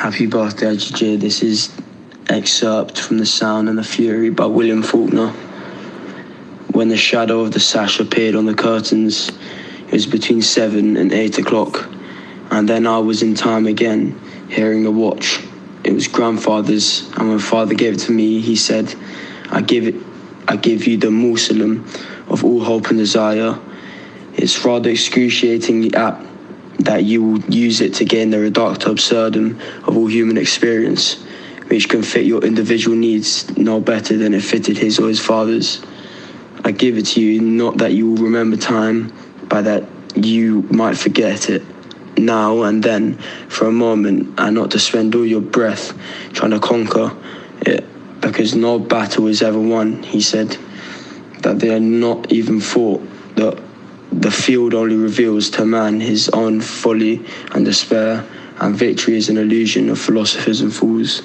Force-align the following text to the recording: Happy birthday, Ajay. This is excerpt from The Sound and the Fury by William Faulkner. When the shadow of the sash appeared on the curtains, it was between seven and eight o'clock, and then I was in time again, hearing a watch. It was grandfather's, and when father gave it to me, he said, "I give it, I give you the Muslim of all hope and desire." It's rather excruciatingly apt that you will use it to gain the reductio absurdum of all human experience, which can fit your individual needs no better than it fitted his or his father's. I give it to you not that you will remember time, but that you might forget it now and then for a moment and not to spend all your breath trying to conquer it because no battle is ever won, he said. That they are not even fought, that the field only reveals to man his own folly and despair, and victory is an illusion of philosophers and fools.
Happy 0.00 0.24
birthday, 0.24 0.76
Ajay. 0.76 1.20
This 1.20 1.42
is 1.42 1.70
excerpt 2.30 2.98
from 2.98 3.18
The 3.18 3.26
Sound 3.26 3.68
and 3.68 3.76
the 3.76 3.84
Fury 3.84 4.30
by 4.30 4.46
William 4.46 4.82
Faulkner. 4.82 5.28
When 6.72 6.88
the 6.88 6.96
shadow 6.96 7.40
of 7.40 7.52
the 7.52 7.60
sash 7.60 8.00
appeared 8.00 8.34
on 8.34 8.46
the 8.46 8.54
curtains, 8.54 9.28
it 9.88 9.92
was 9.92 10.06
between 10.06 10.40
seven 10.40 10.96
and 10.96 11.12
eight 11.12 11.36
o'clock, 11.36 11.86
and 12.50 12.66
then 12.66 12.86
I 12.86 12.96
was 12.96 13.20
in 13.22 13.34
time 13.34 13.66
again, 13.66 14.18
hearing 14.48 14.86
a 14.86 14.90
watch. 14.90 15.38
It 15.84 15.92
was 15.92 16.08
grandfather's, 16.08 17.06
and 17.18 17.28
when 17.28 17.38
father 17.38 17.74
gave 17.74 17.92
it 17.92 18.00
to 18.06 18.12
me, 18.12 18.40
he 18.40 18.56
said, 18.56 18.94
"I 19.50 19.60
give 19.60 19.86
it, 19.86 19.96
I 20.48 20.56
give 20.56 20.86
you 20.86 20.96
the 20.96 21.10
Muslim 21.10 21.84
of 22.26 22.42
all 22.42 22.60
hope 22.60 22.88
and 22.88 22.96
desire." 22.96 23.58
It's 24.34 24.64
rather 24.64 24.88
excruciatingly 24.88 25.92
apt 25.92 26.29
that 26.84 27.04
you 27.04 27.22
will 27.22 27.40
use 27.50 27.80
it 27.80 27.94
to 27.94 28.04
gain 28.04 28.30
the 28.30 28.38
reductio 28.38 28.92
absurdum 28.92 29.60
of 29.84 29.96
all 29.96 30.06
human 30.06 30.38
experience, 30.38 31.22
which 31.68 31.88
can 31.88 32.02
fit 32.02 32.24
your 32.24 32.42
individual 32.42 32.96
needs 32.96 33.56
no 33.56 33.80
better 33.80 34.16
than 34.16 34.34
it 34.34 34.42
fitted 34.42 34.78
his 34.78 34.98
or 34.98 35.08
his 35.08 35.20
father's. 35.20 35.82
I 36.64 36.72
give 36.72 36.98
it 36.98 37.06
to 37.06 37.20
you 37.20 37.40
not 37.40 37.78
that 37.78 37.92
you 37.92 38.10
will 38.10 38.22
remember 38.24 38.56
time, 38.56 39.12
but 39.48 39.62
that 39.62 39.84
you 40.14 40.62
might 40.70 40.96
forget 40.96 41.48
it 41.48 41.62
now 42.16 42.62
and 42.62 42.82
then 42.82 43.14
for 43.48 43.66
a 43.66 43.72
moment 43.72 44.34
and 44.38 44.54
not 44.54 44.72
to 44.72 44.78
spend 44.78 45.14
all 45.14 45.24
your 45.24 45.40
breath 45.40 45.96
trying 46.32 46.50
to 46.50 46.60
conquer 46.60 47.16
it 47.62 47.84
because 48.20 48.54
no 48.54 48.78
battle 48.78 49.26
is 49.26 49.42
ever 49.42 49.58
won, 49.58 50.02
he 50.02 50.20
said. 50.20 50.56
That 51.42 51.58
they 51.58 51.74
are 51.74 51.80
not 51.80 52.30
even 52.30 52.60
fought, 52.60 53.02
that 53.36 53.58
the 54.12 54.30
field 54.30 54.74
only 54.74 54.96
reveals 54.96 55.50
to 55.50 55.64
man 55.64 56.00
his 56.00 56.28
own 56.30 56.60
folly 56.60 57.24
and 57.52 57.64
despair, 57.64 58.24
and 58.58 58.76
victory 58.76 59.16
is 59.16 59.28
an 59.28 59.38
illusion 59.38 59.88
of 59.88 59.98
philosophers 59.98 60.60
and 60.60 60.74
fools. 60.74 61.22